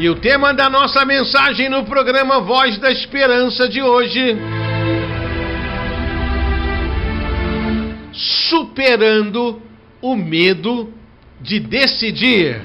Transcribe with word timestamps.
E 0.00 0.08
o 0.08 0.14
tema 0.14 0.54
da 0.54 0.70
nossa 0.70 1.04
mensagem 1.04 1.68
no 1.68 1.84
programa 1.84 2.40
Voz 2.40 2.78
da 2.78 2.90
Esperança 2.90 3.68
de 3.68 3.82
hoje. 3.82 4.34
Superando 8.10 9.60
o 10.00 10.16
medo 10.16 10.90
de 11.38 11.60
decidir. 11.60 12.62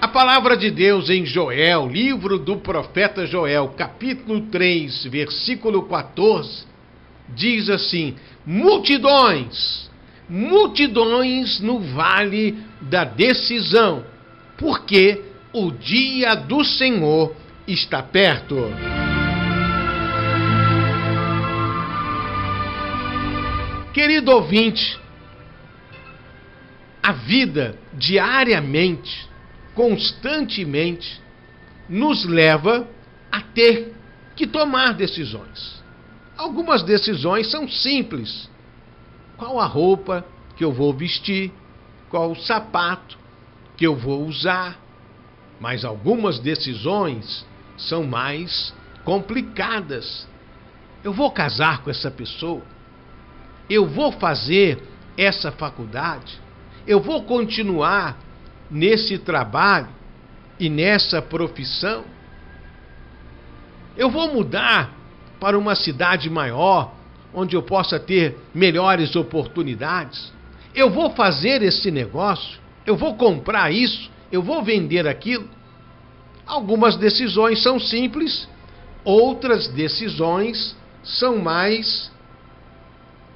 A 0.00 0.08
palavra 0.08 0.56
de 0.56 0.70
Deus 0.70 1.10
em 1.10 1.26
Joel, 1.26 1.86
livro 1.88 2.38
do 2.38 2.56
profeta 2.56 3.26
Joel, 3.26 3.68
capítulo 3.76 4.40
3, 4.46 5.04
versículo 5.04 5.82
14, 5.82 6.64
diz 7.34 7.68
assim: 7.68 8.16
Multidões, 8.46 9.90
multidões 10.28 11.60
no 11.60 11.80
vale 11.80 12.58
da 12.80 13.04
decisão, 13.04 14.04
porque 14.56 15.24
o 15.52 15.70
dia 15.70 16.34
do 16.34 16.62
Senhor 16.64 17.34
está 17.66 18.02
perto. 18.02 18.56
Querido 23.92 24.30
ouvinte, 24.30 24.98
a 27.02 27.12
vida 27.12 27.76
diariamente, 27.94 29.28
constantemente, 29.74 31.20
nos 31.88 32.24
leva 32.24 32.86
a 33.32 33.40
ter 33.40 33.94
que 34.36 34.46
tomar 34.46 34.94
decisões. 34.94 35.82
Algumas 36.36 36.82
decisões 36.82 37.50
são 37.50 37.68
simples. 37.68 38.48
Qual 39.38 39.58
a 39.58 39.66
roupa 39.66 40.24
que 40.56 40.64
eu 40.64 40.72
vou 40.72 40.92
vestir? 40.92 41.52
qual 42.08 42.30
o 42.30 42.36
sapato 42.36 43.18
que 43.76 43.86
eu 43.86 43.94
vou 43.94 44.26
usar. 44.26 44.78
Mas 45.60 45.84
algumas 45.84 46.38
decisões 46.38 47.46
são 47.76 48.04
mais 48.04 48.74
complicadas. 49.04 50.26
Eu 51.02 51.12
vou 51.12 51.30
casar 51.30 51.82
com 51.82 51.90
essa 51.90 52.10
pessoa? 52.10 52.62
Eu 53.68 53.86
vou 53.86 54.12
fazer 54.12 54.82
essa 55.16 55.52
faculdade? 55.52 56.40
Eu 56.86 57.00
vou 57.00 57.22
continuar 57.24 58.18
nesse 58.70 59.18
trabalho 59.18 59.88
e 60.58 60.68
nessa 60.68 61.20
profissão? 61.20 62.04
Eu 63.96 64.10
vou 64.10 64.32
mudar 64.32 64.92
para 65.40 65.58
uma 65.58 65.74
cidade 65.74 66.30
maior, 66.30 66.94
onde 67.32 67.54
eu 67.56 67.62
possa 67.62 67.98
ter 67.98 68.36
melhores 68.54 69.14
oportunidades? 69.16 70.32
eu 70.78 70.90
vou 70.90 71.10
fazer 71.10 71.62
esse 71.62 71.90
negócio, 71.90 72.58
eu 72.86 72.96
vou 72.96 73.16
comprar 73.16 73.72
isso, 73.72 74.10
eu 74.30 74.42
vou 74.42 74.62
vender 74.62 75.06
aquilo. 75.06 75.48
Algumas 76.46 76.96
decisões 76.96 77.62
são 77.62 77.78
simples, 77.80 78.48
outras 79.04 79.68
decisões 79.68 80.76
são 81.02 81.38
mais 81.38 82.10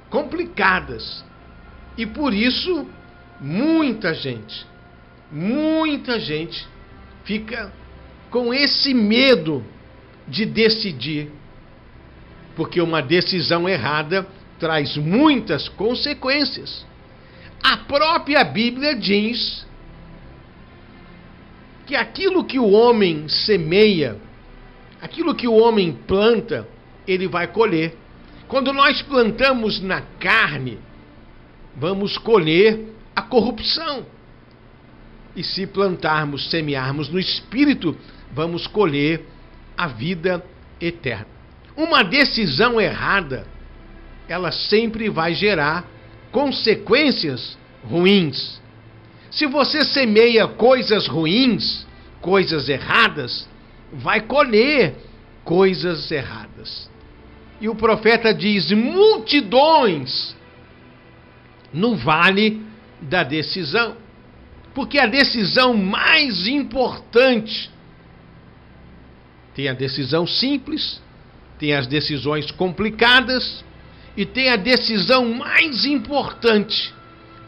complicadas. 0.09 1.23
E 1.97 2.05
por 2.05 2.33
isso, 2.33 2.87
muita 3.39 4.13
gente, 4.13 4.65
muita 5.31 6.19
gente 6.19 6.65
fica 7.23 7.71
com 8.31 8.53
esse 8.53 8.93
medo 8.93 9.63
de 10.27 10.45
decidir, 10.45 11.29
porque 12.55 12.81
uma 12.81 13.01
decisão 13.01 13.67
errada 13.67 14.27
traz 14.59 14.95
muitas 14.97 15.67
consequências. 15.69 16.85
A 17.61 17.77
própria 17.77 18.43
Bíblia 18.43 18.95
diz 18.95 19.65
que 21.85 21.95
aquilo 21.95 22.43
que 22.43 22.59
o 22.59 22.69
homem 22.69 23.27
semeia, 23.27 24.17
aquilo 25.01 25.35
que 25.35 25.47
o 25.47 25.55
homem 25.55 25.93
planta, 26.07 26.67
ele 27.07 27.27
vai 27.27 27.47
colher. 27.47 27.97
Quando 28.47 28.71
nós 28.71 29.01
plantamos 29.01 29.81
na 29.81 30.01
carne, 30.19 30.79
vamos 31.75 32.17
colher 32.17 32.93
a 33.15 33.21
corrupção. 33.21 34.05
E 35.35 35.43
se 35.43 35.65
plantarmos, 35.65 36.49
semearmos 36.51 37.09
no 37.09 37.19
espírito, 37.19 37.97
vamos 38.31 38.67
colher 38.67 39.25
a 39.75 39.87
vida 39.87 40.45
eterna. 40.79 41.32
Uma 41.75 42.03
decisão 42.03 42.79
errada, 42.79 43.47
ela 44.27 44.51
sempre 44.51 45.09
vai 45.09 45.33
gerar 45.33 45.85
consequências 46.31 47.57
ruins. 47.83 48.61
Se 49.31 49.47
você 49.47 49.83
semeia 49.83 50.47
coisas 50.47 51.07
ruins, 51.07 51.85
coisas 52.21 52.69
erradas, 52.69 53.47
vai 53.91 54.21
colher 54.21 54.95
coisas 55.43 56.09
erradas. 56.11 56.89
E 57.59 57.67
o 57.67 57.75
profeta 57.75 58.33
diz: 58.33 58.71
multidões 58.71 60.35
no 61.73 61.95
vale 61.95 62.61
da 63.01 63.23
decisão. 63.23 63.97
Porque 64.73 64.97
a 64.99 65.05
decisão 65.05 65.75
mais 65.75 66.47
importante 66.47 67.71
tem 69.53 69.67
a 69.67 69.73
decisão 69.73 70.25
simples, 70.25 71.01
tem 71.63 71.73
as 71.73 71.87
decisões 71.87 72.51
complicadas 72.51 73.63
e 74.17 74.25
tem 74.25 74.49
a 74.49 74.57
decisão 74.57 75.33
mais 75.33 75.85
importante, 75.85 76.93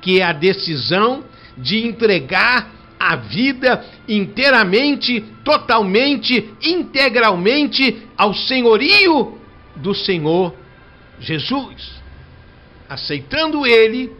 que 0.01 0.21
é 0.21 0.23
a 0.23 0.31
decisão 0.31 1.25
de 1.57 1.85
entregar 1.85 2.71
a 2.97 3.17
vida 3.17 3.83
inteiramente, 4.07 5.19
totalmente, 5.43 6.49
integralmente 6.63 8.03
ao 8.17 8.33
senhorio 8.33 9.37
do 9.75 9.93
Senhor 9.93 10.55
Jesus, 11.19 12.01
aceitando 12.87 13.67
Ele 13.67 14.13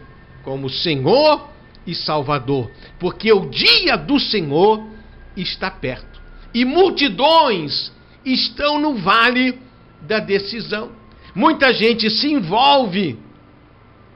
como 0.44 0.68
Senhor 0.68 1.48
e 1.86 1.94
Salvador, 1.94 2.70
porque 2.98 3.32
o 3.32 3.48
dia 3.48 3.96
do 3.96 4.20
Senhor 4.20 4.86
está 5.34 5.70
perto 5.70 6.20
e 6.52 6.66
multidões 6.66 7.90
estão 8.26 8.78
no 8.78 8.96
vale 8.96 9.64
da 10.02 10.18
decisão. 10.18 10.90
Muita 11.34 11.72
gente 11.72 12.08
se 12.10 12.32
envolve 12.32 13.18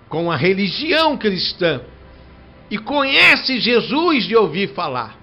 com 0.08 0.30
a 0.30 0.36
religião 0.36 1.16
cristã 1.16 1.82
e 2.70 2.78
conhece 2.78 3.60
Jesus 3.60 4.24
de 4.24 4.36
ouvir 4.36 4.74
falar. 4.74 5.18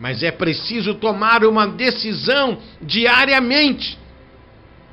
Mas 0.00 0.22
é 0.22 0.30
preciso 0.30 0.94
tomar 0.94 1.44
uma 1.44 1.66
decisão 1.66 2.58
diariamente. 2.80 3.98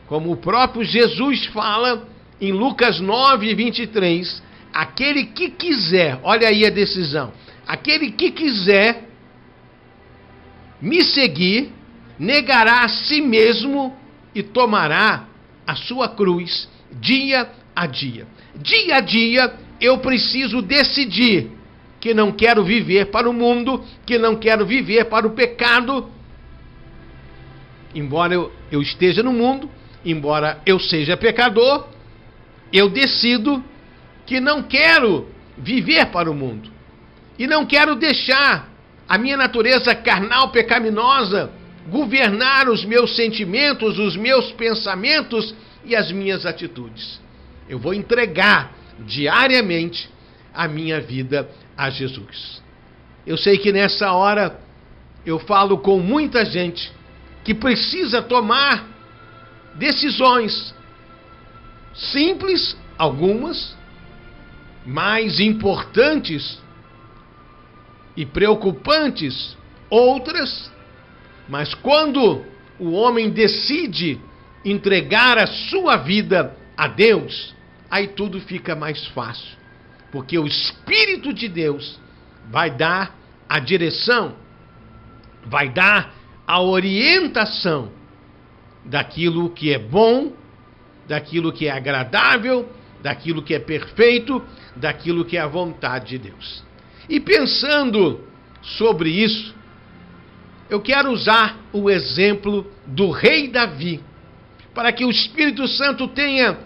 Como 0.08 0.32
o 0.32 0.38
próprio 0.38 0.84
Jesus 0.84 1.46
fala 1.48 2.08
em 2.40 2.52
Lucas 2.52 3.00
9, 3.00 3.54
23, 3.54 4.44
aquele 4.74 5.26
que 5.26 5.50
quiser, 5.50 6.20
olha 6.24 6.48
aí 6.48 6.66
a 6.66 6.70
decisão, 6.70 7.32
aquele 7.68 8.12
que 8.12 8.32
quiser 8.32 9.10
me 10.82 11.04
seguir, 11.04 11.72
negará 12.20 12.84
a 12.84 12.88
si 12.88 13.22
mesmo 13.22 13.96
e 14.36 14.44
tomará 14.44 15.26
a 15.66 15.76
sua 15.76 16.10
cruz 16.10 16.70
dia 16.92 17.50
a 17.74 17.88
dia. 17.88 18.28
Dia 18.56 18.98
a 18.98 19.00
dia 19.00 19.54
eu 19.80 19.98
preciso 20.00 20.62
decidir 20.62 21.52
que 22.00 22.14
não 22.14 22.32
quero 22.32 22.64
viver 22.64 23.08
para 23.08 23.28
o 23.30 23.34
mundo, 23.34 23.84
que 24.06 24.20
não 24.20 24.36
quero 24.36 24.66
viver 24.66 25.06
para 25.06 25.26
o 25.26 25.32
pecado. 25.32 26.10
Embora 27.96 28.34
eu, 28.34 28.52
eu 28.72 28.82
esteja 28.82 29.24
no 29.24 29.34
mundo, 29.34 29.70
embora 30.06 30.62
eu 30.66 30.80
seja 30.80 31.18
pecador, 31.18 31.88
eu 32.72 32.90
decido 32.90 33.64
que 34.26 34.40
não 34.40 34.62
quero 34.62 35.28
viver 35.58 36.08
para 36.08 36.30
o 36.30 36.34
mundo. 36.36 36.70
E 37.40 37.48
não 37.48 37.66
quero 37.66 37.96
deixar 37.96 38.70
a 39.08 39.18
minha 39.18 39.38
natureza 39.38 39.96
carnal 39.96 40.50
pecaminosa 40.50 41.52
governar 41.88 42.68
os 42.68 42.84
meus 42.84 43.16
sentimentos, 43.16 44.00
os 44.00 44.16
meus 44.16 44.52
pensamentos 44.54 45.54
e 45.84 45.96
as 45.96 46.12
minhas 46.12 46.46
atitudes. 46.46 47.20
Eu 47.70 47.78
vou 47.78 47.94
entregar 47.94 48.74
diariamente 49.00 50.10
a 50.54 50.68
minha 50.68 51.00
vida 51.00 51.50
a 51.78 51.90
Jesus. 51.90 52.62
Eu 53.26 53.38
sei 53.38 53.58
que 53.58 53.72
nessa 53.72 54.12
hora 54.12 54.60
eu 55.26 55.40
falo 55.40 55.80
com 55.80 56.00
muita 56.00 56.46
gente 56.46 56.92
que 57.44 57.54
precisa 57.54 58.22
tomar 58.22 58.88
decisões 59.76 60.74
simples, 61.94 62.78
algumas, 62.98 63.76
mais 64.86 65.40
importantes 65.40 66.60
e 68.16 68.26
preocupantes, 68.26 69.58
outras 69.90 70.72
mas 71.48 71.74
quando 71.74 72.44
o 72.80 72.92
homem 72.92 73.30
decide 73.30 74.20
entregar 74.64 75.38
a 75.38 75.48
sua 75.48 75.98
vida 75.98 76.56
a 76.76 76.88
Deus, 76.88 77.56
aí 77.90 78.08
tudo 78.08 78.40
fica 78.42 78.76
mais 78.76 79.06
fácil. 79.08 79.56
Porque 80.12 80.38
o 80.38 80.48
Espírito 80.48 81.34
de 81.34 81.48
Deus 81.48 82.00
vai 82.50 82.72
dar 82.72 83.16
a 83.48 83.60
direção, 83.60 84.36
vai 85.46 85.70
dar 85.70 86.14
a 86.48 86.62
orientação 86.62 87.92
daquilo 88.84 89.50
que 89.50 89.74
é 89.74 89.80
bom, 89.80 90.34
daquilo 91.08 91.52
que 91.52 91.68
é 91.68 91.72
agradável, 91.72 92.70
daquilo 93.02 93.42
que 93.42 93.54
é 93.54 93.60
perfeito, 93.60 94.44
daquilo 94.76 95.26
que 95.26 95.38
é 95.38 95.42
a 95.42 95.48
vontade 95.48 96.10
de 96.10 96.30
Deus. 96.30 96.64
E 97.08 97.20
pensando 97.20 98.22
sobre 98.62 99.10
isso, 99.10 99.55
eu 100.70 100.82
quero 100.82 101.12
usar 101.12 101.58
o 101.72 101.90
exemplo 101.90 102.70
do 102.86 103.12
rei 103.12 103.48
Davi, 103.48 104.04
para 104.74 104.92
que 104.92 105.06
o 105.06 105.12
Espírito 105.12 105.68
Santo 105.68 106.08
tenha 106.08 106.58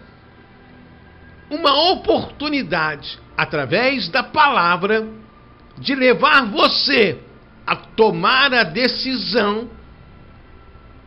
uma 1.50 1.92
oportunidade, 1.92 3.20
através 3.36 4.08
da 4.10 4.24
palavra, 4.24 5.08
de 5.78 5.96
levar 5.96 6.46
você 6.46 7.20
a 7.66 7.76
tomar 7.76 8.54
a 8.54 8.64
decisão 8.64 9.70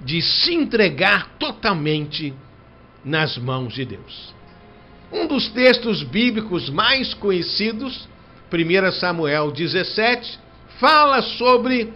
de 0.00 0.20
se 0.20 0.52
entregar 0.54 1.28
totalmente 1.38 2.34
nas 3.04 3.38
mãos 3.38 3.72
de 3.72 3.84
Deus. 3.84 4.34
Um 5.12 5.26
dos 5.26 5.48
textos 5.48 6.02
bíblicos 6.02 6.70
mais 6.70 7.14
conhecidos, 7.14 8.08
1 8.52 8.92
Samuel 8.92 9.50
17, 9.52 10.38
fala 10.80 11.22
sobre 11.22 11.92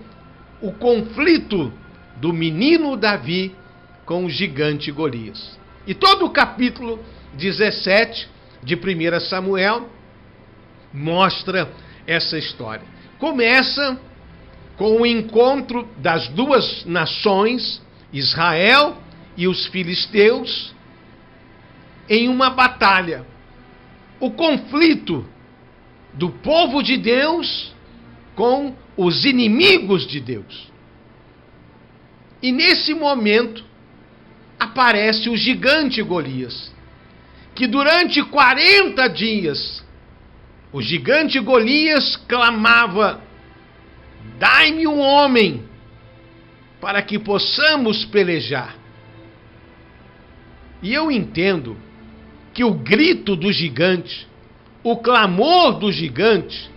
o 0.61 0.73
conflito 0.73 1.73
do 2.17 2.32
menino 2.32 2.97
Davi 2.97 3.55
com 4.05 4.25
o 4.25 4.31
gigante 4.31 4.91
Golias. 4.91 5.58
E 5.87 5.94
todo 5.94 6.25
o 6.25 6.31
capítulo 6.31 6.99
17 7.35 8.29
de 8.62 8.75
1 8.75 9.20
Samuel 9.20 9.88
mostra 10.93 11.70
essa 12.06 12.38
história. 12.38 12.85
Começa 13.19 13.99
com 14.76 15.00
o 15.00 15.06
encontro 15.06 15.88
das 15.99 16.29
duas 16.29 16.85
nações, 16.85 17.82
Israel 18.12 18.99
e 19.37 19.47
os 19.49 19.67
filisteus, 19.67 20.75
em 22.09 22.29
uma 22.29 22.50
batalha. 22.50 23.26
O 24.20 24.31
conflito 24.31 25.26
do 26.14 26.31
povo 26.31 26.82
de 26.82 26.97
Deus 26.97 27.75
com 28.35 28.75
os 28.96 29.25
inimigos 29.25 30.06
de 30.06 30.20
Deus. 30.20 30.70
E 32.43 32.52
nesse 32.52 32.94
momento 32.94 33.64
aparece 34.58 35.28
o 35.28 35.37
gigante 35.37 36.02
Golias, 36.02 36.72
que 37.54 37.66
durante 37.66 38.22
40 38.22 39.06
dias 39.08 39.84
o 40.72 40.81
gigante 40.81 41.38
Golias 41.40 42.16
clamava: 42.28 43.22
Dai-me 44.38 44.87
um 44.87 45.00
homem 45.00 45.64
para 46.81 47.02
que 47.02 47.19
possamos 47.19 48.04
pelejar. 48.04 48.76
E 50.82 50.92
eu 50.92 51.10
entendo 51.10 51.76
que 52.52 52.62
o 52.62 52.75
grito 52.75 53.34
do 53.34 53.50
gigante, 53.52 54.28
o 54.82 54.96
clamor 54.96 55.78
do 55.78 55.90
gigante, 55.90 56.70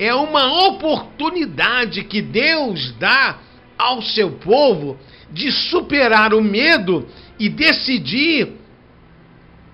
é 0.00 0.14
uma 0.14 0.66
oportunidade 0.66 2.04
que 2.04 2.22
Deus 2.22 2.92
dá 2.92 3.38
ao 3.76 4.00
seu 4.00 4.30
povo 4.32 4.98
de 5.30 5.52
superar 5.52 6.32
o 6.32 6.40
medo 6.40 7.06
e 7.38 7.50
decidir, 7.50 8.50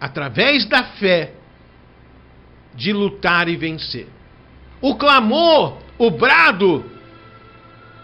através 0.00 0.66
da 0.66 0.82
fé, 0.82 1.32
de 2.74 2.92
lutar 2.92 3.48
e 3.48 3.54
vencer. 3.54 4.08
O 4.80 4.96
clamor, 4.96 5.78
o 5.96 6.10
brado 6.10 6.84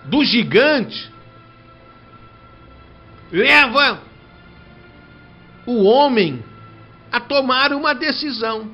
do 0.04 0.24
gigante 0.24 1.10
leva 3.32 4.00
o 5.66 5.82
homem 5.82 6.40
a 7.10 7.19
tomar 7.19 7.72
uma 7.72 7.92
decisão. 7.96 8.70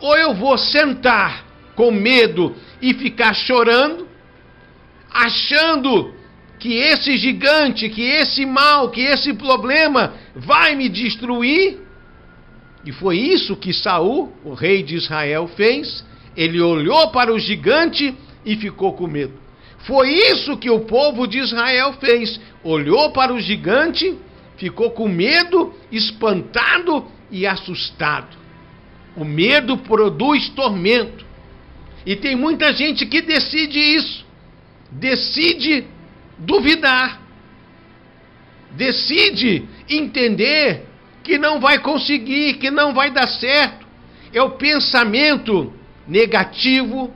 Ou 0.00 0.16
eu 0.16 0.34
vou 0.34 0.58
sentar 0.58 1.45
com 1.76 1.90
medo 1.92 2.56
e 2.82 2.94
ficar 2.94 3.34
chorando, 3.34 4.08
achando 5.12 6.14
que 6.58 6.74
esse 6.74 7.16
gigante, 7.18 7.88
que 7.88 8.02
esse 8.02 8.46
mal, 8.46 8.90
que 8.90 9.02
esse 9.02 9.34
problema 9.34 10.14
vai 10.34 10.74
me 10.74 10.88
destruir. 10.88 11.78
E 12.84 12.92
foi 12.92 13.18
isso 13.18 13.54
que 13.56 13.72
Saul, 13.72 14.32
o 14.42 14.54
rei 14.54 14.82
de 14.82 14.94
Israel, 14.94 15.46
fez. 15.48 16.04
Ele 16.36 16.60
olhou 16.60 17.10
para 17.10 17.32
o 17.32 17.38
gigante 17.38 18.14
e 18.44 18.56
ficou 18.56 18.94
com 18.94 19.06
medo. 19.06 19.34
Foi 19.80 20.08
isso 20.08 20.56
que 20.56 20.70
o 20.70 20.80
povo 20.80 21.26
de 21.26 21.38
Israel 21.38 21.92
fez. 22.00 22.40
Olhou 22.64 23.10
para 23.10 23.32
o 23.32 23.40
gigante, 23.40 24.16
ficou 24.56 24.90
com 24.92 25.08
medo, 25.08 25.74
espantado 25.92 27.04
e 27.30 27.46
assustado. 27.46 28.36
O 29.16 29.24
medo 29.24 29.76
produz 29.78 30.48
tormento. 30.50 31.25
E 32.06 32.14
tem 32.14 32.36
muita 32.36 32.72
gente 32.72 33.04
que 33.04 33.20
decide 33.20 33.80
isso. 33.80 34.24
Decide 34.92 35.84
duvidar. 36.38 37.20
Decide 38.70 39.64
entender 39.88 40.86
que 41.24 41.36
não 41.36 41.58
vai 41.58 41.80
conseguir, 41.80 42.54
que 42.54 42.70
não 42.70 42.94
vai 42.94 43.10
dar 43.10 43.26
certo. 43.26 43.84
É 44.32 44.40
o 44.40 44.50
pensamento 44.50 45.72
negativo, 46.06 47.12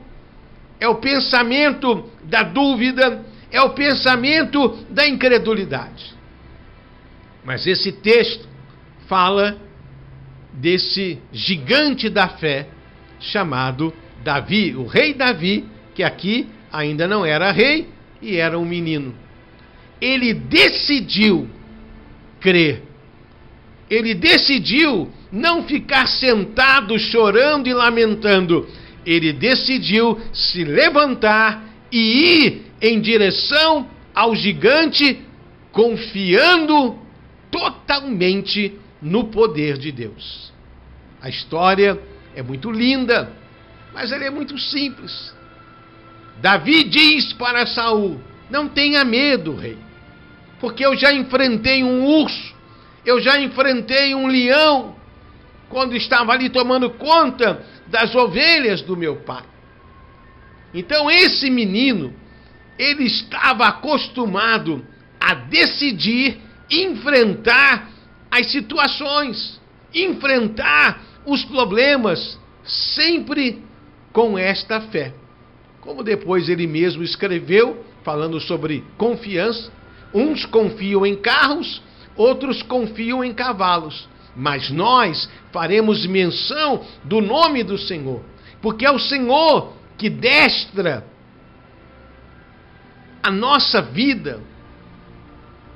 é 0.81 0.89
o 0.89 0.97
pensamento 0.97 2.11
da 2.25 2.43
dúvida, 2.43 3.25
é 3.53 3.61
o 3.63 3.71
pensamento 3.71 4.85
da 4.91 5.07
incredulidade. 5.07 6.13
Mas 7.45 7.65
esse 7.67 7.93
texto 7.93 8.49
fala 9.07 9.57
desse 10.53 11.21
gigante 11.33 12.09
da 12.09 12.29
fé 12.29 12.69
chamado 13.21 13.95
Davi, 14.23 14.75
o 14.77 14.87
rei 14.87 15.15
Davi, 15.15 15.65
que 15.95 16.03
aqui 16.03 16.47
ainda 16.73 17.09
não 17.09 17.25
era 17.25 17.51
rei 17.51 17.89
e 18.21 18.37
era 18.37 18.59
um 18.59 18.65
menino. 18.65 19.15
Ele 20.01 20.35
decidiu 20.35 21.49
crer. 22.41 22.83
Ele 23.89 24.15
decidiu 24.15 25.11
não 25.33 25.65
ficar 25.65 26.07
sentado 26.07 26.99
chorando 26.99 27.67
e 27.69 27.75
lamentando. 27.75 28.69
Ele 29.05 29.33
decidiu 29.33 30.21
se 30.33 30.65
levantar 30.65 31.65
e 31.91 32.45
ir 32.45 32.63
em 32.81 33.01
direção 33.01 33.89
ao 34.15 34.35
gigante, 34.35 35.21
confiando 35.73 36.99
totalmente 37.51 38.79
no 39.03 39.25
poder 39.25 39.77
de 39.79 39.91
Deus. 39.91 40.53
A 41.21 41.29
história 41.29 41.99
é 42.35 42.43
muito 42.43 42.71
linda 42.71 43.40
mas 43.93 44.13
ele 44.13 44.25
é 44.25 44.31
muito 44.31 44.59
simples. 44.59 45.35
Davi 46.41 46.85
diz 46.85 47.33
para 47.35 47.67
Saul: 47.67 48.21
Não 48.51 48.69
tenha 48.69 49.05
medo, 49.05 49.55
rei, 49.55 49.79
porque 50.61 50.85
eu 50.85 50.97
já 50.97 51.13
enfrentei 51.13 51.83
um 51.83 52.05
urso, 52.05 52.55
eu 53.05 53.21
já 53.21 53.39
enfrentei 53.41 54.15
um 54.15 54.27
leão, 54.27 54.97
quando 55.69 55.97
estava 55.97 56.33
ali 56.33 56.49
tomando 56.49 56.91
conta 56.91 57.65
das 57.87 58.15
ovelhas 58.15 58.83
do 58.83 58.97
meu 58.97 59.17
pai. 59.17 59.45
Então 60.73 61.11
esse 61.11 61.51
menino, 61.51 62.15
ele 62.79 63.05
estava 63.05 63.67
acostumado 63.67 64.85
a 65.21 65.35
decidir 65.35 66.41
enfrentar 66.71 67.91
as 68.31 68.51
situações, 68.51 69.61
enfrentar 69.93 71.03
os 71.27 71.45
problemas, 71.45 72.39
sempre 72.65 73.63
com 74.13 74.39
esta 74.39 74.81
fé. 74.81 75.13
Como 75.81 76.03
depois 76.03 76.49
ele 76.49 76.67
mesmo 76.67 77.03
escreveu, 77.03 77.85
falando 78.03 78.41
sobre 78.41 78.85
confiança: 78.97 79.71
uns 80.13 80.45
confiam 80.45 81.07
em 81.07 81.17
carros, 81.17 81.83
outros 82.17 82.63
confiam 82.63 83.25
em 83.25 83.33
cavalos, 83.33 84.09
mas 84.37 84.71
nós 84.71 85.29
faremos 85.53 86.07
menção 86.07 86.85
do 87.05 87.21
nome 87.21 87.63
do 87.63 87.79
Senhor, 87.79 88.23
porque 88.61 88.85
é 88.85 88.91
o 88.91 88.99
Senhor 88.99 89.73
que 89.97 90.09
destra 90.09 91.05
a 93.23 93.31
nossa 93.31 93.83
vida, 93.83 94.41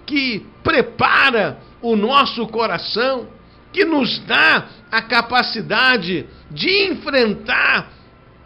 que 0.06 0.46
prepara 0.62 1.58
o 1.82 1.94
nosso 1.96 2.46
coração, 2.46 3.28
que 3.72 3.84
nos 3.84 4.18
dá 4.20 4.66
a 4.90 5.02
capacidade 5.02 6.26
de 6.50 6.88
enfrentar 6.88 7.90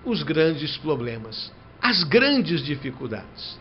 os 0.04 0.22
grandes 0.22 0.76
problemas, 0.76 1.52
as 1.80 2.04
grandes 2.04 2.62
dificuldades. 2.62 3.58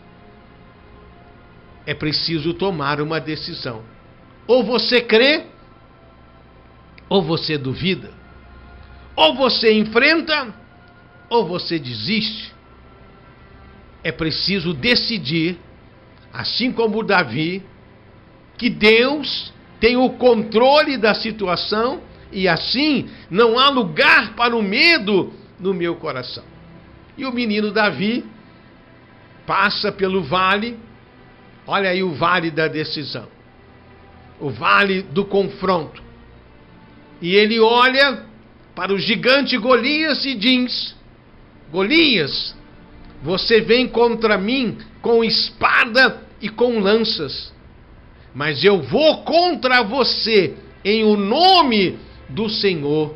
É 1.85 1.93
preciso 1.93 2.53
tomar 2.53 2.99
uma 2.99 3.19
decisão. 3.19 3.83
Ou 4.45 4.63
você 4.63 5.01
crê, 5.01 5.45
ou 7.09 7.21
você 7.21 7.57
duvida. 7.57 8.11
Ou 9.15 9.35
você 9.35 9.73
enfrenta, 9.73 10.53
ou 11.29 11.47
você 11.47 11.79
desiste. 11.79 12.53
é 14.03 14.11
preciso 14.11 14.73
decidir, 14.73 15.57
assim 16.31 16.71
como 16.71 17.03
Davi, 17.03 17.63
que 18.57 18.69
Deus 18.69 19.51
tem 19.79 19.97
o 19.97 20.11
controle 20.11 20.97
da 20.97 21.13
situação 21.13 22.01
e 22.31 22.47
assim 22.47 23.09
não 23.29 23.59
há 23.59 23.69
lugar 23.69 24.33
para 24.33 24.55
o 24.55 24.61
medo 24.61 25.33
no 25.59 25.73
meu 25.73 25.95
coração. 25.95 26.43
E 27.17 27.25
o 27.25 27.31
menino 27.31 27.71
Davi 27.71 28.23
passa 29.45 29.91
pelo 29.91 30.23
vale, 30.23 30.77
olha 31.65 31.89
aí 31.89 32.03
o 32.03 32.13
vale 32.13 32.51
da 32.51 32.67
decisão, 32.67 33.27
o 34.39 34.49
vale 34.49 35.01
do 35.01 35.25
confronto. 35.25 36.03
E 37.21 37.35
ele 37.35 37.59
olha 37.59 38.23
para 38.75 38.93
o 38.93 38.99
gigante 38.99 39.57
Golias 39.57 40.25
e 40.25 40.35
diz: 40.35 40.95
Golias, 41.71 42.55
você 43.23 43.61
vem 43.61 43.87
contra 43.87 44.37
mim 44.37 44.77
com 45.01 45.23
espada 45.23 46.21
e 46.39 46.49
com 46.49 46.79
lanças, 46.79 47.51
mas 48.35 48.63
eu 48.63 48.81
vou 48.83 49.23
contra 49.23 49.81
você 49.81 50.53
em 50.85 51.03
o 51.03 51.17
nome 51.17 51.97
do 52.29 52.47
Senhor 52.47 53.15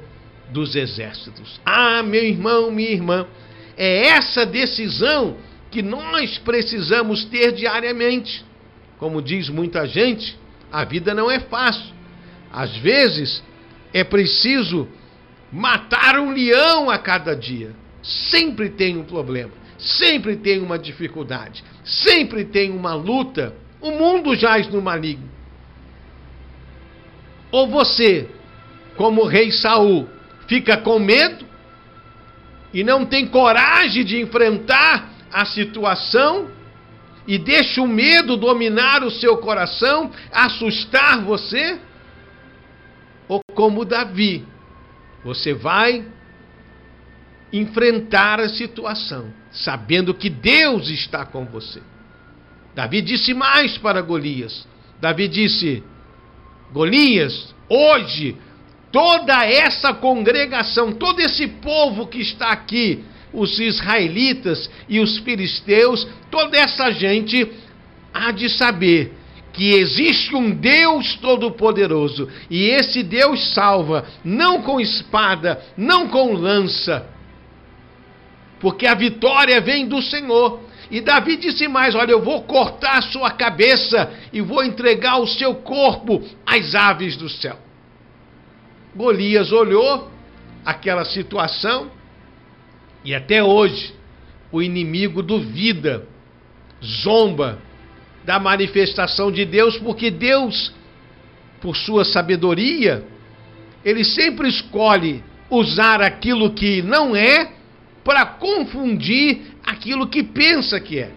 dos 0.52 0.76
Exércitos. 0.76 1.60
Ah, 1.66 2.04
meu 2.04 2.24
irmão, 2.24 2.70
minha 2.72 2.92
irmã, 2.92 3.28
é 3.78 4.08
essa 4.08 4.46
decisão 4.46 5.38
que 5.72 5.82
nós 5.82 6.38
precisamos 6.38 7.26
ter 7.26 7.54
diariamente. 7.54 8.46
Como 8.98 9.22
diz 9.22 9.50
muita 9.50 9.88
gente, 9.88 10.38
a 10.72 10.84
vida 10.84 11.14
não 11.14 11.32
é 11.32 11.40
fácil. 11.40 11.94
Às 12.52 12.76
vezes 12.78 13.42
é 13.94 14.04
preciso 14.04 14.88
matar 15.52 16.20
um 16.20 16.32
leão 16.32 16.90
a 16.90 16.98
cada 16.98 17.36
dia. 17.36 17.72
Sempre 18.04 18.70
tem 18.70 18.98
um 18.98 19.04
problema, 19.04 19.52
sempre 19.78 20.36
tem 20.36 20.60
uma 20.60 20.78
dificuldade, 20.78 21.64
sempre 21.84 22.46
tem 22.46 22.72
uma 22.72 22.94
luta. 22.94 23.56
O 23.80 23.92
mundo 23.92 24.36
jaz 24.36 24.68
no 24.68 24.82
maligno. 24.82 25.30
Ou 27.52 27.68
você, 27.68 28.30
como 28.96 29.26
rei 29.26 29.52
Saul, 29.52 30.08
fica 30.52 30.76
com 30.76 31.00
medo 31.00 31.46
e 32.74 32.84
não 32.84 33.06
tem 33.06 33.26
coragem 33.26 34.04
de 34.04 34.20
enfrentar 34.20 35.10
a 35.32 35.46
situação 35.46 36.52
e 37.26 37.38
deixa 37.38 37.82
o 37.82 37.88
medo 37.88 38.36
dominar 38.36 39.02
o 39.02 39.10
seu 39.10 39.38
coração, 39.38 40.12
assustar 40.30 41.22
você? 41.22 41.80
Ou 43.30 43.40
como 43.54 43.86
Davi, 43.86 44.46
você 45.24 45.54
vai 45.54 46.06
enfrentar 47.54 48.42
a 48.42 48.50
situação, 48.50 49.34
sabendo 49.54 50.14
que 50.14 50.30
Deus 50.30 50.90
está 50.90 51.26
com 51.26 51.46
você. 51.46 51.82
Davi 52.76 53.02
disse 53.02 53.34
mais 53.34 53.78
para 53.78 54.02
Golias. 54.02 54.68
Davi 55.00 55.30
disse: 55.30 55.82
Golias, 56.74 57.56
hoje 57.70 58.36
toda 58.92 59.46
essa 59.46 59.94
congregação, 59.94 60.92
todo 60.92 61.20
esse 61.22 61.48
povo 61.48 62.08
que 62.08 62.20
está 62.20 62.50
aqui, 62.50 63.04
os 63.34 63.60
israelitas 63.60 64.70
e 64.90 65.00
os 65.00 65.18
filisteus, 65.20 66.08
toda 66.30 66.58
essa 66.58 66.92
gente 66.92 67.50
há 68.14 68.32
de 68.32 68.50
saber 68.50 69.14
que 69.54 69.74
existe 69.74 70.36
um 70.36 70.52
Deus 70.52 71.16
todo-poderoso 71.16 72.30
e 72.50 72.70
esse 72.70 73.04
Deus 73.04 73.54
salva, 73.54 74.06
não 74.24 74.62
com 74.62 74.80
espada, 74.80 75.62
não 75.78 76.08
com 76.08 76.34
lança, 76.34 77.08
porque 78.60 78.86
a 78.86 78.94
vitória 78.94 79.60
vem 79.60 79.88
do 79.88 80.02
Senhor. 80.02 80.62
E 80.90 81.00
Davi 81.00 81.38
disse 81.38 81.68
mais: 81.68 81.96
Olha, 81.96 82.12
eu 82.12 82.22
vou 82.22 82.44
cortar 82.44 82.98
a 82.98 83.02
sua 83.02 83.32
cabeça 83.32 84.12
e 84.32 84.42
vou 84.42 84.64
entregar 84.64 85.18
o 85.18 85.28
seu 85.28 85.56
corpo 85.56 86.22
às 86.46 86.76
aves 86.76 87.16
do 87.16 87.30
céu. 87.30 87.58
Golias 88.96 89.52
olhou 89.52 90.12
aquela 90.66 91.06
situação 91.06 91.90
e 93.04 93.16
até 93.16 93.44
hoje 93.44 93.94
o 94.52 94.62
inimigo 94.62 95.24
duvida, 95.24 96.06
zomba 96.84 97.60
da 98.24 98.40
manifestação 98.40 99.32
de 99.32 99.46
Deus, 99.46 99.78
porque 99.78 100.12
Deus, 100.12 100.74
por 101.62 101.76
sua 101.76 102.04
sabedoria, 102.04 103.04
ele 103.84 104.04
sempre 104.04 104.50
escolhe 104.50 105.24
usar 105.50 106.02
aquilo 106.02 106.52
que 106.52 106.82
não 106.82 107.16
é 107.16 107.52
para 108.04 108.26
confundir 108.26 109.42
aquilo 109.66 110.08
que 110.08 110.24
pensa 110.24 110.80
que 110.80 111.00
é. 111.00 111.12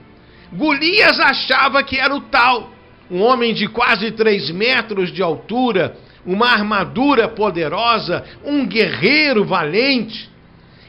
Golias 0.52 1.18
achava 1.18 1.82
que 1.82 1.98
era 1.98 2.14
o 2.14 2.20
tal, 2.20 2.72
um 3.10 3.20
homem 3.20 3.52
de 3.52 3.68
quase 3.68 4.12
três 4.12 4.50
metros 4.50 5.12
de 5.12 5.22
altura, 5.22 5.96
uma 6.26 6.48
armadura 6.48 7.28
poderosa, 7.28 8.24
um 8.44 8.66
guerreiro 8.66 9.44
valente. 9.44 10.30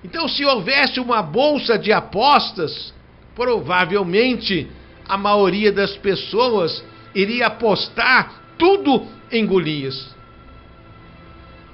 Então, 0.03 0.27
se 0.27 0.45
houvesse 0.45 0.99
uma 0.99 1.21
bolsa 1.21 1.77
de 1.77 1.91
apostas, 1.91 2.93
provavelmente 3.35 4.67
a 5.07 5.17
maioria 5.17 5.71
das 5.71 5.95
pessoas 5.97 6.83
iria 7.13 7.47
apostar 7.47 8.41
tudo 8.57 9.05
em 9.31 9.45
Golias. 9.45 10.15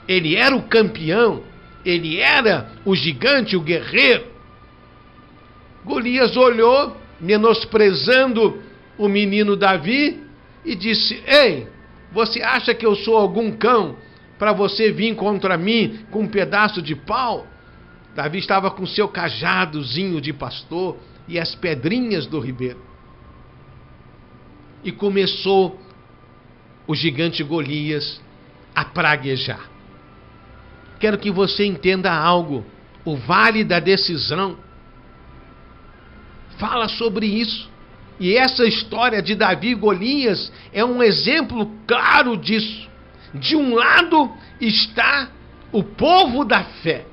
Ele 0.07 0.35
era 0.35 0.55
o 0.55 0.63
campeão, 0.63 1.43
ele 1.85 2.19
era 2.19 2.71
o 2.85 2.95
gigante, 2.95 3.55
o 3.55 3.61
guerreiro. 3.61 4.25
Golias 5.85 6.35
olhou, 6.35 6.97
menosprezando 7.19 8.61
o 8.97 9.07
menino 9.07 9.55
Davi, 9.55 10.19
e 10.65 10.75
disse: 10.75 11.21
Ei, 11.25 11.67
você 12.11 12.41
acha 12.41 12.73
que 12.73 12.85
eu 12.85 12.95
sou 12.95 13.17
algum 13.17 13.51
cão 13.51 13.95
para 14.37 14.51
você 14.51 14.91
vir 14.91 15.15
contra 15.15 15.57
mim 15.57 16.05
com 16.11 16.21
um 16.21 16.27
pedaço 16.27 16.81
de 16.81 16.95
pau? 16.95 17.47
Davi 18.13 18.39
estava 18.39 18.69
com 18.69 18.85
seu 18.85 19.07
cajadozinho 19.07 20.19
de 20.19 20.33
pastor 20.33 20.97
e 21.27 21.39
as 21.39 21.55
pedrinhas 21.55 22.27
do 22.27 22.39
ribeiro. 22.39 22.79
E 24.83 24.91
começou 24.91 25.79
o 26.85 26.93
gigante 26.93 27.41
Golias 27.43 28.21
a 28.75 28.83
praguejar. 28.83 29.69
Quero 30.99 31.17
que 31.17 31.31
você 31.31 31.65
entenda 31.65 32.11
algo. 32.11 32.65
O 33.05 33.15
vale 33.15 33.63
da 33.63 33.79
decisão 33.79 34.57
fala 36.57 36.89
sobre 36.89 37.25
isso. 37.25 37.70
E 38.21 38.37
essa 38.37 38.63
história 38.67 39.19
de 39.19 39.33
Davi 39.33 39.69
e 39.69 39.73
Golias 39.73 40.53
é 40.71 40.85
um 40.85 41.01
exemplo 41.01 41.71
claro 41.87 42.37
disso. 42.37 42.87
De 43.33 43.55
um 43.55 43.73
lado 43.73 44.31
está 44.61 45.31
o 45.71 45.83
povo 45.83 46.45
da 46.45 46.63
fé, 46.63 47.07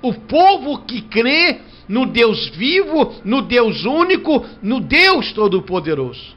o 0.00 0.14
povo 0.14 0.84
que 0.84 1.02
crê 1.02 1.62
no 1.88 2.06
Deus 2.06 2.46
vivo, 2.50 3.16
no 3.24 3.42
Deus 3.42 3.84
único, 3.84 4.46
no 4.62 4.78
Deus 4.78 5.32
Todo-Poderoso. 5.32 6.36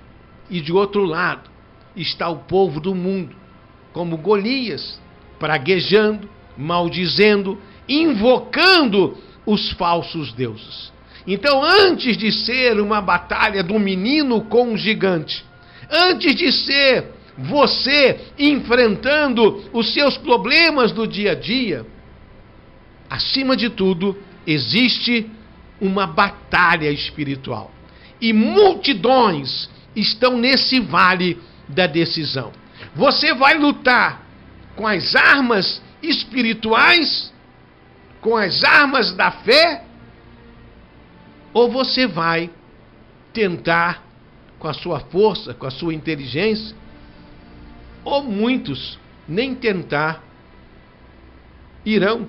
E 0.49 0.61
de 0.61 0.73
outro 0.73 1.03
lado 1.03 1.47
está 1.95 2.27
o 2.27 2.39
povo 2.39 2.79
do 2.79 2.95
mundo, 2.95 3.35
como 3.93 4.17
Golias, 4.17 4.99
praguejando, 5.37 6.27
maldizendo, 6.57 7.61
invocando 7.87 9.15
os 9.45 9.71
falsos 9.73 10.33
deuses. 10.33 10.94
Então, 11.27 11.63
antes 11.63 12.17
de 12.17 12.31
ser 12.31 12.79
uma 12.79 13.01
batalha 13.01 13.63
do 13.63 13.79
menino 13.79 14.41
com 14.41 14.73
o 14.73 14.77
gigante, 14.77 15.43
antes 15.89 16.35
de 16.35 16.51
ser 16.51 17.11
você 17.37 18.19
enfrentando 18.37 19.63
os 19.73 19.93
seus 19.93 20.17
problemas 20.17 20.91
do 20.91 21.07
dia 21.07 21.31
a 21.31 21.35
dia, 21.35 21.85
acima 23.09 23.57
de 23.57 23.69
tudo, 23.69 24.17
existe 24.45 25.29
uma 25.81 26.07
batalha 26.07 26.89
espiritual. 26.91 27.71
E 28.21 28.31
multidões 28.31 29.69
estão 29.95 30.37
nesse 30.37 30.79
vale 30.79 31.37
da 31.67 31.87
decisão. 31.87 32.51
Você 32.95 33.33
vai 33.33 33.57
lutar 33.57 34.23
com 34.75 34.87
as 34.87 35.15
armas 35.15 35.81
espirituais, 36.01 37.33
com 38.21 38.35
as 38.35 38.63
armas 38.63 39.11
da 39.13 39.31
fé, 39.31 39.84
ou 41.55 41.71
você 41.71 42.05
vai 42.05 42.49
tentar 43.31 44.03
com 44.59 44.67
a 44.67 44.73
sua 44.73 44.99
força, 44.99 45.53
com 45.53 45.65
a 45.65 45.71
sua 45.71 45.93
inteligência, 45.93 46.75
ou 48.03 48.21
muitos 48.23 48.99
nem 49.25 49.55
tentar 49.55 50.21
irão. 51.85 52.27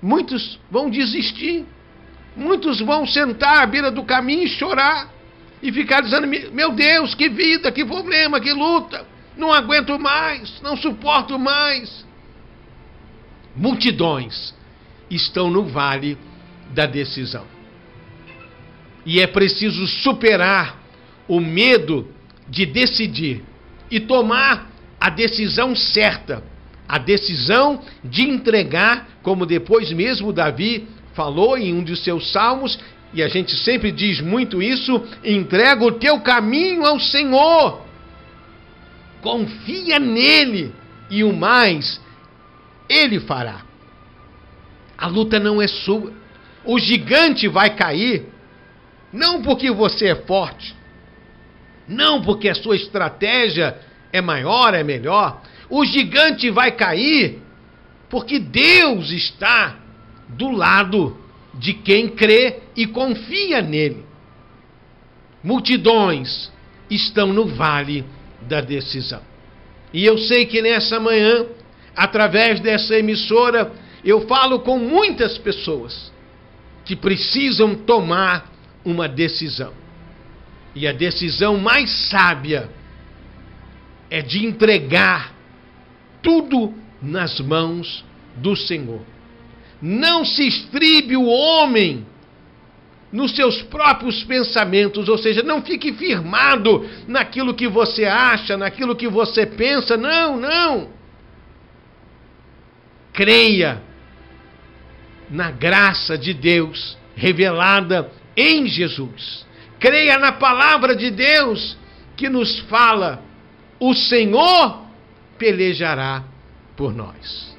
Muitos 0.00 0.58
vão 0.70 0.88
desistir. 0.88 1.66
Muitos 2.34 2.80
vão 2.80 3.06
sentar 3.06 3.62
à 3.62 3.66
beira 3.66 3.90
do 3.90 4.02
caminho 4.02 4.44
e 4.44 4.48
chorar 4.48 5.10
e 5.62 5.70
ficar 5.70 6.00
dizendo: 6.00 6.26
Meu 6.50 6.72
Deus, 6.72 7.14
que 7.14 7.28
vida, 7.28 7.70
que 7.70 7.84
problema, 7.84 8.40
que 8.40 8.50
luta, 8.50 9.06
não 9.36 9.52
aguento 9.52 9.98
mais, 9.98 10.58
não 10.62 10.74
suporto 10.74 11.38
mais. 11.38 12.02
Multidões 13.54 14.54
estão 15.10 15.50
no 15.50 15.64
vale 15.66 16.16
da 16.70 16.86
decisão. 16.86 17.53
E 19.04 19.20
é 19.20 19.26
preciso 19.26 19.86
superar 19.86 20.82
o 21.28 21.40
medo 21.40 22.08
de 22.48 22.66
decidir 22.66 23.42
e 23.90 24.00
tomar 24.00 24.70
a 25.00 25.10
decisão 25.10 25.74
certa, 25.76 26.42
a 26.88 26.98
decisão 26.98 27.82
de 28.02 28.22
entregar, 28.22 29.08
como 29.22 29.46
depois 29.46 29.92
mesmo 29.92 30.32
Davi 30.32 30.86
falou 31.14 31.56
em 31.56 31.72
um 31.72 31.82
de 31.82 31.96
seus 31.96 32.32
salmos, 32.32 32.78
e 33.12 33.22
a 33.22 33.28
gente 33.28 33.56
sempre 33.56 33.92
diz 33.92 34.20
muito 34.20 34.62
isso: 34.62 35.02
entrega 35.22 35.84
o 35.84 35.92
teu 35.92 36.20
caminho 36.20 36.84
ao 36.84 36.98
Senhor, 36.98 37.82
confia 39.22 39.98
nele, 39.98 40.72
e 41.10 41.22
o 41.22 41.32
mais 41.32 42.00
ele 42.88 43.20
fará. 43.20 43.62
A 44.96 45.06
luta 45.06 45.38
não 45.38 45.60
é 45.60 45.68
sua. 45.68 46.12
O 46.64 46.78
gigante 46.78 47.46
vai 47.46 47.74
cair, 47.76 48.26
não 49.14 49.42
porque 49.42 49.70
você 49.70 50.08
é 50.08 50.16
forte, 50.16 50.74
não 51.86 52.20
porque 52.20 52.48
a 52.48 52.54
sua 52.54 52.74
estratégia 52.74 53.78
é 54.12 54.20
maior, 54.20 54.74
é 54.74 54.82
melhor. 54.82 55.40
O 55.70 55.84
gigante 55.84 56.50
vai 56.50 56.72
cair 56.72 57.40
porque 58.10 58.40
Deus 58.40 59.12
está 59.12 59.76
do 60.28 60.50
lado 60.50 61.16
de 61.54 61.74
quem 61.74 62.08
crê 62.08 62.58
e 62.76 62.88
confia 62.88 63.62
nele. 63.62 64.04
Multidões 65.44 66.50
estão 66.90 67.32
no 67.32 67.46
vale 67.46 68.04
da 68.42 68.60
decisão. 68.60 69.22
E 69.92 70.04
eu 70.04 70.18
sei 70.18 70.44
que 70.44 70.60
nessa 70.60 70.98
manhã, 70.98 71.46
através 71.94 72.58
dessa 72.58 72.96
emissora, 72.98 73.70
eu 74.04 74.26
falo 74.26 74.58
com 74.58 74.76
muitas 74.76 75.38
pessoas 75.38 76.12
que 76.84 76.96
precisam 76.96 77.76
tomar 77.76 78.53
uma 78.84 79.08
decisão. 79.08 79.72
E 80.74 80.86
a 80.86 80.92
decisão 80.92 81.56
mais 81.56 81.90
sábia 82.08 82.68
é 84.10 84.20
de 84.20 84.44
entregar 84.44 85.32
tudo 86.22 86.74
nas 87.00 87.38
mãos 87.40 88.04
do 88.36 88.56
Senhor. 88.56 89.00
Não 89.80 90.24
se 90.24 90.46
estribe 90.46 91.16
o 91.16 91.26
homem 91.26 92.06
nos 93.12 93.36
seus 93.36 93.62
próprios 93.62 94.24
pensamentos, 94.24 95.08
ou 95.08 95.16
seja, 95.16 95.42
não 95.42 95.62
fique 95.62 95.92
firmado 95.92 96.88
naquilo 97.06 97.54
que 97.54 97.68
você 97.68 98.04
acha, 98.04 98.56
naquilo 98.56 98.96
que 98.96 99.06
você 99.06 99.46
pensa. 99.46 99.96
Não, 99.96 100.36
não. 100.36 100.88
Creia 103.12 103.80
na 105.30 105.52
graça 105.52 106.18
de 106.18 106.34
Deus 106.34 106.98
revelada 107.14 108.10
em 108.36 108.66
Jesus. 108.66 109.46
Creia 109.78 110.18
na 110.18 110.32
palavra 110.32 110.96
de 110.96 111.10
Deus 111.10 111.76
que 112.16 112.28
nos 112.28 112.60
fala: 112.60 113.22
o 113.78 113.94
Senhor 113.94 114.82
pelejará 115.38 116.24
por 116.76 116.94
nós. 116.94 117.54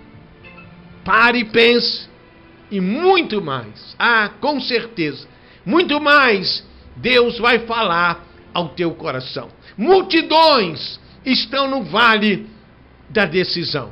Pare 1.04 1.40
e 1.40 1.46
pense, 1.46 2.08
e 2.72 2.82
muito 2.82 3.42
mais. 3.42 3.96
Ah, 4.00 4.30
com 4.42 4.60
certeza, 4.60 5.28
muito 5.66 6.02
mais 6.02 6.66
Deus 6.96 7.38
vai 7.38 7.60
falar 7.60 8.26
ao 8.54 8.70
teu 8.70 8.92
coração. 8.92 9.50
Multidões 9.78 11.00
estão 11.26 11.68
no 11.70 11.84
vale 11.84 12.48
da 13.10 13.26
decisão, 13.26 13.92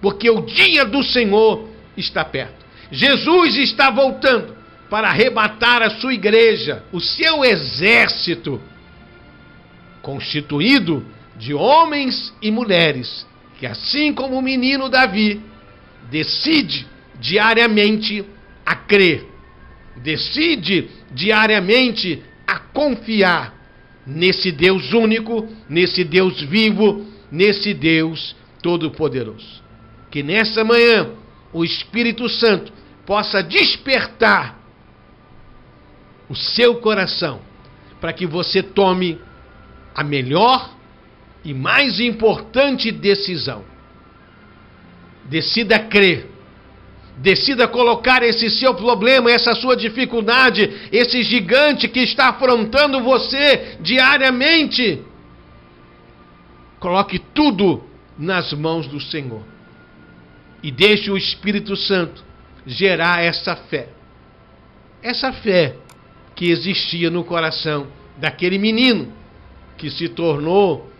porque 0.00 0.30
o 0.30 0.42
dia 0.42 0.84
do 0.84 1.02
Senhor 1.02 1.68
está 1.96 2.24
perto. 2.24 2.64
Jesus 2.90 3.56
está 3.56 3.90
voltando 3.90 4.53
para 4.94 5.08
arrebatar 5.08 5.82
a 5.82 5.90
sua 5.90 6.14
igreja, 6.14 6.84
o 6.92 7.00
seu 7.00 7.44
exército, 7.44 8.62
constituído 10.00 11.04
de 11.36 11.52
homens 11.52 12.32
e 12.40 12.48
mulheres, 12.48 13.26
que 13.58 13.66
assim 13.66 14.14
como 14.14 14.38
o 14.38 14.40
menino 14.40 14.88
Davi, 14.88 15.40
decide 16.12 16.86
diariamente 17.18 18.24
a 18.64 18.76
crer, 18.76 19.26
decide 19.96 20.88
diariamente 21.10 22.22
a 22.46 22.60
confiar 22.60 23.52
nesse 24.06 24.52
Deus 24.52 24.92
único, 24.92 25.48
nesse 25.68 26.04
Deus 26.04 26.40
vivo, 26.40 27.04
nesse 27.32 27.74
Deus 27.74 28.36
todo-poderoso. 28.62 29.60
Que 30.08 30.22
nessa 30.22 30.62
manhã 30.62 31.10
o 31.52 31.64
Espírito 31.64 32.28
Santo 32.28 32.72
possa 33.04 33.42
despertar 33.42 34.62
o 36.28 36.34
seu 36.34 36.76
coração 36.76 37.40
para 38.00 38.12
que 38.12 38.26
você 38.26 38.62
tome 38.62 39.18
a 39.94 40.02
melhor 40.02 40.74
e 41.44 41.54
mais 41.54 42.00
importante 42.00 42.90
decisão. 42.90 43.64
Decida 45.24 45.78
crer. 45.78 46.30
Decida 47.16 47.68
colocar 47.68 48.22
esse 48.22 48.50
seu 48.50 48.74
problema, 48.74 49.30
essa 49.30 49.54
sua 49.54 49.76
dificuldade, 49.76 50.88
esse 50.90 51.22
gigante 51.22 51.86
que 51.86 52.00
está 52.00 52.30
afrontando 52.30 53.00
você 53.02 53.78
diariamente. 53.80 55.00
Coloque 56.80 57.18
tudo 57.18 57.84
nas 58.18 58.52
mãos 58.52 58.86
do 58.88 59.00
Senhor. 59.00 59.42
E 60.62 60.72
deixe 60.72 61.10
o 61.10 61.16
Espírito 61.16 61.76
Santo 61.76 62.24
gerar 62.66 63.22
essa 63.22 63.54
fé. 63.54 63.88
Essa 65.02 65.32
fé 65.32 65.76
que 66.34 66.50
existia 66.50 67.10
no 67.10 67.24
coração 67.24 67.86
daquele 68.16 68.58
menino 68.58 69.12
que 69.76 69.90
se 69.90 70.08
tornou 70.08 70.90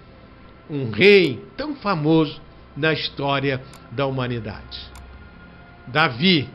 um 0.69 0.91
rei 0.91 1.43
tão 1.57 1.75
famoso 1.75 2.41
na 2.77 2.93
história 2.93 3.63
da 3.91 4.07
humanidade. 4.07 4.79
Davi, 5.87 6.49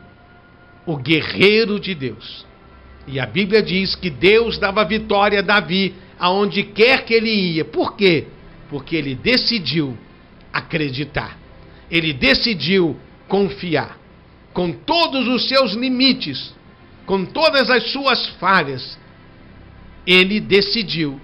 o 0.85 0.97
guerreiro 0.97 1.79
de 1.79 1.93
Deus. 1.93 2.45
E 3.07 3.19
a 3.19 3.25
Bíblia 3.25 3.61
diz 3.61 3.95
que 3.95 4.09
Deus 4.09 4.57
dava 4.57 4.83
vitória 4.83 5.39
a 5.39 5.43
Davi 5.43 5.95
aonde 6.19 6.63
quer 6.63 7.05
que 7.05 7.13
ele 7.13 7.29
ia. 7.29 7.65
Por 7.65 7.95
quê? 7.95 8.27
Porque 8.69 8.95
ele 8.95 9.15
decidiu 9.15 9.97
acreditar. 10.51 11.37
Ele 11.89 12.13
decidiu 12.13 12.97
confiar. 13.27 13.97
Com 14.53 14.71
todos 14.71 15.27
os 15.27 15.47
seus 15.47 15.73
limites, 15.73 16.53
com 17.09 17.25
todas 17.25 17.71
as 17.71 17.91
suas 17.91 18.27
falhas, 18.39 18.95
ele 20.05 20.39
decidiu 20.39 21.19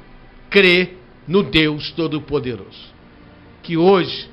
crer 0.49 0.97
no 1.27 1.43
Deus 1.43 1.91
Todo-Poderoso. 1.91 2.91
Que 3.61 3.77
hoje, 3.77 4.27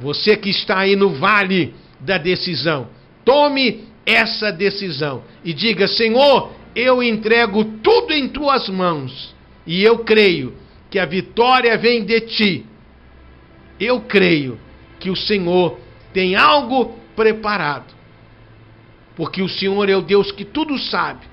você 0.00 0.34
que 0.34 0.48
está 0.48 0.78
aí 0.78 0.96
no 0.96 1.10
vale 1.10 1.74
da 2.00 2.16
decisão, 2.16 2.88
tome 3.22 3.84
essa 4.06 4.50
decisão 4.50 5.22
e 5.44 5.52
diga: 5.52 5.86
Senhor, 5.86 6.50
eu 6.74 7.02
entrego 7.02 7.66
tudo 7.82 8.14
em 8.14 8.26
tuas 8.30 8.66
mãos 8.70 9.34
e 9.66 9.84
eu 9.84 9.98
creio 9.98 10.54
que 10.90 10.98
a 10.98 11.04
vitória 11.04 11.76
vem 11.76 12.02
de 12.02 12.18
ti. 12.22 12.66
Eu 13.78 14.00
creio 14.00 14.58
que 14.98 15.10
o 15.10 15.16
Senhor 15.16 15.78
tem 16.14 16.34
algo 16.34 16.96
preparado 17.14 17.92
porque 19.16 19.42
o 19.42 19.48
Senhor 19.48 19.88
é 19.88 19.96
o 19.96 20.02
Deus 20.02 20.32
que 20.32 20.44
tudo 20.44 20.78
sabe, 20.78 21.26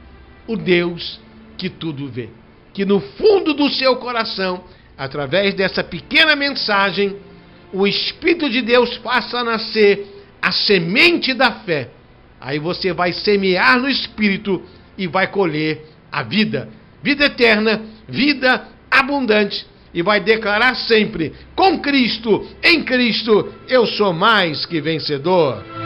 o 0.47 0.55
Deus 0.55 1.19
que 1.57 1.69
tudo 1.69 2.07
vê. 2.07 2.29
Que 2.73 2.85
no 2.85 2.99
fundo 2.99 3.53
do 3.53 3.69
seu 3.69 3.95
coração, 3.97 4.63
através 4.97 5.53
dessa 5.53 5.83
pequena 5.83 6.35
mensagem, 6.35 7.15
o 7.71 7.87
Espírito 7.87 8.49
de 8.49 8.61
Deus 8.61 8.95
faça 8.97 9.43
nascer 9.43 10.07
a 10.41 10.51
semente 10.51 11.33
da 11.33 11.51
fé. 11.51 11.89
Aí 12.39 12.57
você 12.57 12.93
vai 12.93 13.11
semear 13.11 13.79
no 13.79 13.89
Espírito 13.89 14.61
e 14.97 15.07
vai 15.07 15.27
colher 15.27 15.85
a 16.11 16.23
vida, 16.23 16.69
vida 17.03 17.25
eterna, 17.25 17.81
vida 18.07 18.67
abundante. 18.89 19.65
E 19.93 20.03
vai 20.03 20.19
declarar 20.19 20.75
sempre: 20.75 21.33
com 21.55 21.79
Cristo, 21.79 22.47
em 22.63 22.83
Cristo, 22.83 23.51
eu 23.67 23.87
sou 23.87 24.13
mais 24.13 24.65
que 24.65 24.79
vencedor. 24.79 25.78